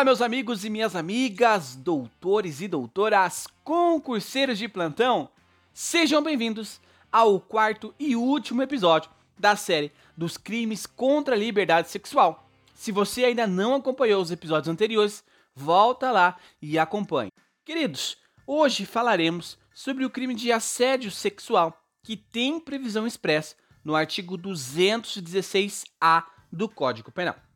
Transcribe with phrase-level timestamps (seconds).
[0.00, 5.28] Olá, meus amigos e minhas amigas, doutores e doutoras, concurseiros de plantão,
[5.74, 6.80] sejam bem-vindos
[7.12, 12.48] ao quarto e último episódio da série dos crimes contra a liberdade sexual.
[12.74, 15.22] Se você ainda não acompanhou os episódios anteriores,
[15.54, 17.30] volta lá e acompanhe.
[17.62, 23.54] Queridos, hoje falaremos sobre o crime de assédio sexual, que tem previsão expressa
[23.84, 27.49] no artigo 216-A do Código Penal.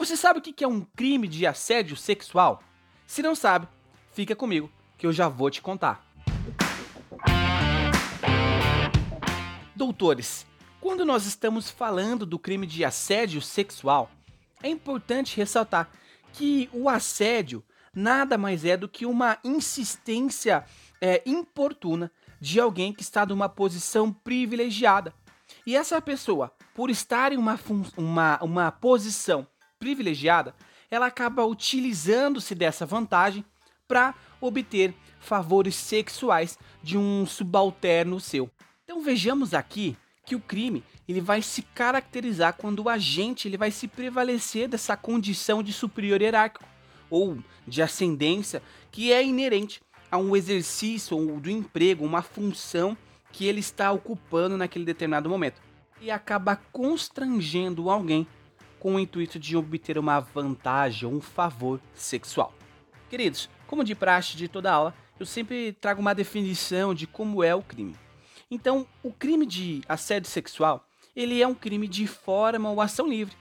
[0.00, 2.62] Você sabe o que é um crime de assédio sexual?
[3.06, 3.68] Se não sabe,
[4.14, 6.02] fica comigo que eu já vou te contar.
[9.76, 10.46] Doutores,
[10.80, 14.10] quando nós estamos falando do crime de assédio sexual,
[14.62, 15.90] é importante ressaltar
[16.32, 17.62] que o assédio
[17.94, 20.64] nada mais é do que uma insistência
[20.98, 22.10] é, importuna
[22.40, 25.12] de alguém que está numa posição privilegiada.
[25.66, 27.60] E essa pessoa, por estar em uma,
[27.98, 29.46] uma, uma posição
[29.80, 30.54] privilegiada,
[30.90, 33.42] ela acaba utilizando-se dessa vantagem
[33.88, 38.50] para obter favores sexuais de um subalterno seu.
[38.84, 39.96] Então vejamos aqui
[40.26, 44.96] que o crime ele vai se caracterizar quando o agente ele vai se prevalecer dessa
[44.96, 46.68] condição de superior hierárquico
[47.08, 52.96] ou de ascendência que é inerente a um exercício ou do emprego, uma função
[53.32, 55.60] que ele está ocupando naquele determinado momento
[56.00, 58.26] e acaba constrangendo alguém
[58.80, 62.52] com o intuito de obter uma vantagem ou um favor sexual.
[63.08, 67.54] Queridos, como de praxe de toda aula, eu sempre trago uma definição de como é
[67.54, 67.94] o crime.
[68.50, 73.36] Então, o crime de assédio sexual, ele é um crime de forma ou ação livre.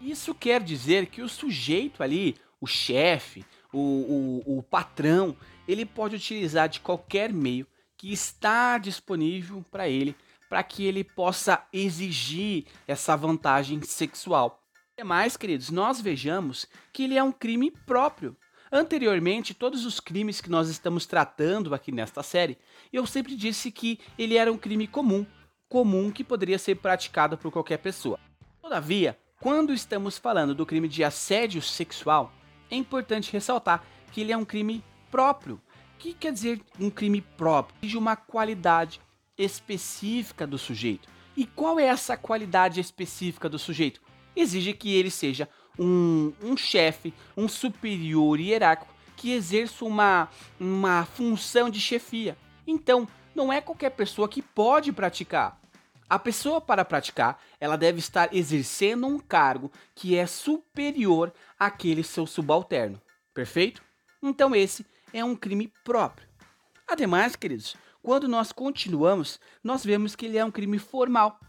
[0.00, 6.16] Isso quer dizer que o sujeito ali, o chefe, o, o, o patrão, ele pode
[6.16, 10.16] utilizar de qualquer meio que está disponível para ele,
[10.48, 14.63] para que ele possa exigir essa vantagem sexual.
[14.96, 18.36] Demais, queridos, nós vejamos que ele é um crime próprio.
[18.70, 22.56] Anteriormente, todos os crimes que nós estamos tratando aqui nesta série,
[22.92, 25.26] eu sempre disse que ele era um crime comum,
[25.68, 28.20] comum que poderia ser praticado por qualquer pessoa.
[28.62, 32.32] Todavia, quando estamos falando do crime de assédio sexual,
[32.70, 35.60] é importante ressaltar que ele é um crime próprio.
[35.96, 37.76] O que quer dizer um crime próprio?
[37.82, 39.00] De uma qualidade
[39.36, 41.08] específica do sujeito.
[41.36, 44.00] E qual é essa qualidade específica do sujeito?
[44.36, 50.28] Exige que ele seja um, um chefe, um superior hierárquico que exerça uma,
[50.58, 52.36] uma função de chefia.
[52.66, 55.60] Então, não é qualquer pessoa que pode praticar.
[56.08, 62.26] A pessoa para praticar, ela deve estar exercendo um cargo que é superior àquele seu
[62.26, 63.00] subalterno.
[63.32, 63.82] Perfeito?
[64.22, 66.28] Então esse é um crime próprio.
[66.86, 71.40] Ademais, queridos, quando nós continuamos, nós vemos que ele é um crime formal.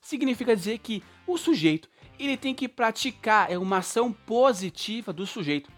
[0.00, 5.70] Significa dizer que o sujeito ele tem que praticar, é uma ação positiva do sujeito.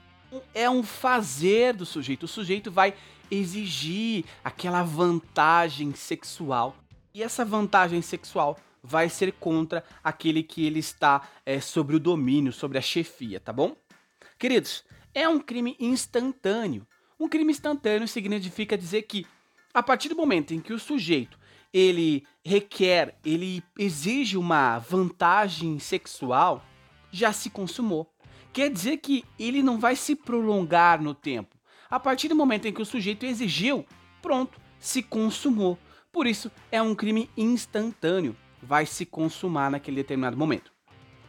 [0.55, 2.25] É um fazer do sujeito.
[2.25, 2.95] O sujeito vai
[3.31, 6.77] exigir aquela vantagem sexual.
[7.13, 12.53] E essa vantagem sexual vai ser contra aquele que ele está é, sobre o domínio,
[12.53, 13.77] sobre a chefia, tá bom?
[14.39, 14.85] Queridos,
[15.15, 16.87] é um crime instantâneo.
[17.19, 19.27] Um crime instantâneo significa dizer que
[19.75, 21.39] a partir do momento em que o sujeito
[21.73, 26.65] ele requer, ele exige uma vantagem sexual,
[27.11, 28.13] já se consumou.
[28.53, 31.57] Quer dizer que ele não vai se prolongar no tempo.
[31.89, 33.85] A partir do momento em que o sujeito exigiu,
[34.21, 35.79] pronto, se consumou.
[36.13, 40.73] Por isso, é um crime instantâneo, vai se consumar naquele determinado momento.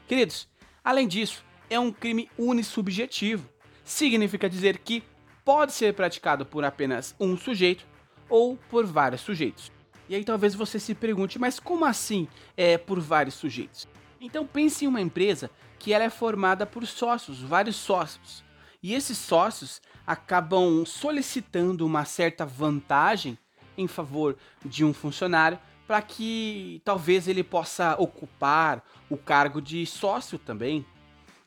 [0.08, 0.48] Queridos,
[0.84, 3.50] além disso, é um crime unissubjetivo.
[3.84, 5.04] Significa dizer que
[5.46, 7.86] pode ser praticado por apenas um sujeito
[8.30, 9.72] ou por vários sujeitos.
[10.12, 12.28] E aí talvez você se pergunte, mas como assim
[12.58, 13.88] é por vários sujeitos?
[14.20, 15.50] Então pense em uma empresa
[15.80, 18.44] que ela é formada por sócios, vários sócios.
[18.84, 23.38] E esses sócios acabam solicitando uma certa vantagem
[23.78, 24.36] em favor
[24.66, 25.58] de um funcionário
[25.88, 30.86] para que talvez ele possa ocupar o cargo de sócio também.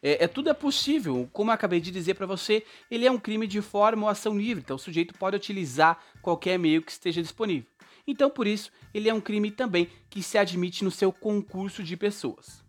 [0.02, 3.46] É, é, tudo é possível, como acabei de dizer para você, ele é um crime
[3.46, 7.73] de forma ou ação livre, então o sujeito pode utilizar qualquer meio que esteja disponível.
[8.06, 11.96] Então, por isso, ele é um crime também que se admite no seu concurso de
[11.96, 12.62] pessoas.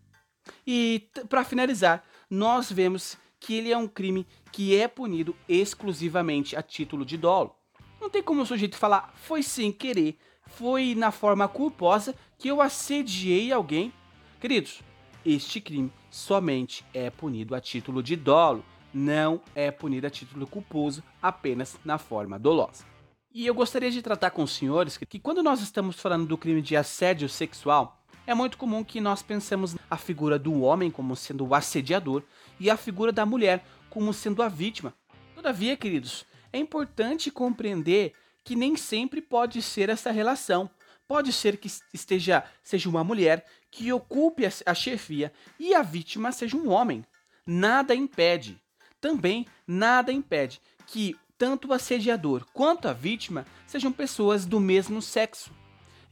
[0.66, 6.62] E, para finalizar, nós vemos que ele é um crime que é punido exclusivamente a
[6.62, 7.54] título de dolo.
[8.00, 12.60] Não tem como o sujeito falar, foi sem querer, foi na forma culposa que eu
[12.60, 13.92] assediei alguém.
[14.40, 14.82] Queridos,
[15.24, 21.02] este crime somente é punido a título de dolo, não é punido a título culposo
[21.20, 22.84] apenas na forma dolosa.
[23.38, 26.38] E eu gostaria de tratar com os senhores que, que quando nós estamos falando do
[26.38, 31.14] crime de assédio sexual, é muito comum que nós pensemos a figura do homem como
[31.14, 32.22] sendo o assediador
[32.58, 34.94] e a figura da mulher como sendo a vítima.
[35.34, 40.70] Todavia, queridos, é importante compreender que nem sempre pode ser essa relação.
[41.06, 45.30] Pode ser que esteja seja uma mulher que ocupe a chefia
[45.60, 47.04] e a vítima seja um homem.
[47.46, 48.58] Nada impede.
[48.98, 55.50] Também nada impede que tanto o assediador quanto a vítima sejam pessoas do mesmo sexo.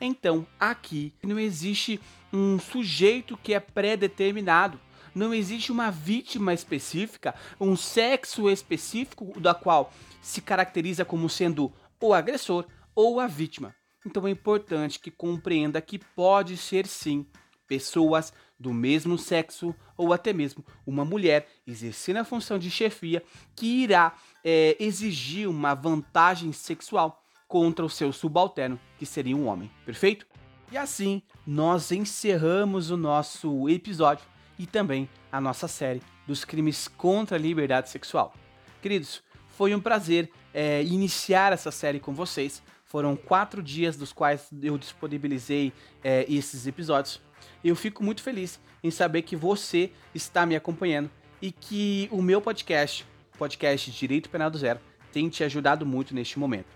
[0.00, 2.00] Então, aqui não existe
[2.32, 4.78] um sujeito que é pré-determinado.
[5.14, 12.12] Não existe uma vítima específica, um sexo específico da qual se caracteriza como sendo o
[12.12, 13.74] agressor ou a vítima.
[14.04, 17.26] Então é importante que compreenda que pode ser sim
[17.66, 23.22] pessoas do mesmo sexo ou até mesmo uma mulher exercendo a função de chefia
[23.54, 24.14] que irá
[24.44, 30.26] é, exigir uma vantagem sexual contra o seu subalterno, que seria um homem, perfeito?
[30.72, 34.24] E assim nós encerramos o nosso episódio
[34.58, 38.34] e também a nossa série dos crimes contra a liberdade sexual.
[38.80, 39.22] Queridos,
[39.56, 42.62] foi um prazer é, iniciar essa série com vocês.
[42.84, 45.72] Foram quatro dias dos quais eu disponibilizei
[46.02, 47.20] é, esses episódios.
[47.62, 51.10] Eu fico muito feliz em saber que você está me acompanhando
[51.40, 53.06] e que o meu podcast,
[53.38, 54.80] podcast Direito Penal do Zero,
[55.12, 56.68] tem te ajudado muito neste momento.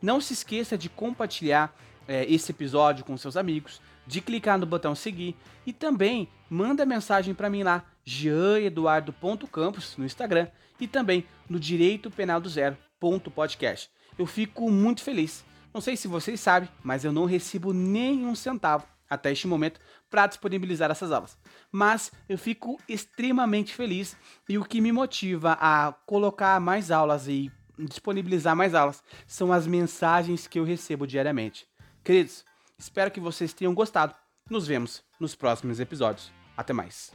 [0.00, 1.76] Não se esqueça de compartilhar
[2.08, 7.34] é, esse episódio com seus amigos, de clicar no botão seguir e também manda mensagem
[7.34, 10.48] para mim lá, jeaneduardo.campos no Instagram
[10.80, 13.90] e também no direito penal do zero.podcast.
[14.18, 15.44] Eu fico muito feliz.
[15.72, 19.78] Não sei se vocês sabem, mas eu não recebo nenhum centavo até este momento
[20.10, 21.36] para disponibilizar essas aulas.
[21.70, 24.16] Mas eu fico extremamente feliz
[24.48, 29.66] e o que me motiva a colocar mais aulas e disponibilizar mais aulas são as
[29.66, 31.66] mensagens que eu recebo diariamente.
[32.02, 32.44] Queridos,
[32.78, 34.14] espero que vocês tenham gostado.
[34.48, 36.32] Nos vemos nos próximos episódios.
[36.56, 37.12] Até mais.